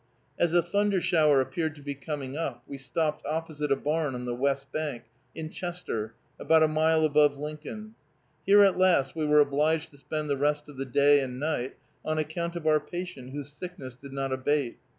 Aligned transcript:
As 0.39 0.51
a 0.53 0.63
thunder 0.63 0.99
shower 0.99 1.41
appeared 1.41 1.75
to 1.75 1.83
be 1.83 1.93
coming 1.93 2.35
up, 2.35 2.63
we 2.65 2.79
stopped 2.79 3.23
opposite 3.23 3.71
a 3.71 3.75
barn 3.75 4.15
on 4.15 4.25
the 4.25 4.33
west 4.33 4.71
bank, 4.71 5.03
in 5.35 5.51
Chester, 5.51 6.15
about 6.39 6.63
a 6.63 6.67
mile 6.67 7.05
above 7.05 7.37
Lincoln. 7.37 7.93
Here 8.43 8.63
at 8.63 8.79
last 8.79 9.15
we 9.15 9.27
were 9.27 9.41
obliged 9.41 9.91
to 9.91 9.97
spend 9.97 10.27
the 10.27 10.37
rest 10.37 10.67
of 10.67 10.77
the 10.77 10.87
day 10.87 11.19
and 11.19 11.39
night, 11.39 11.75
on 12.03 12.17
account 12.17 12.55
of 12.55 12.65
our 12.65 12.79
patient, 12.79 13.29
whose 13.31 13.53
sickness 13.53 13.95
did 13.95 14.11
not 14.11 14.33
abate. 14.33 14.79